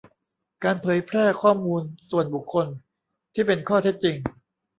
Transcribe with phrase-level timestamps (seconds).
[0.63, 2.65] การเผยแพร่ข้อมูลส่วนบุคคล
[3.33, 4.15] ที่เป็นข้อเท็จจริง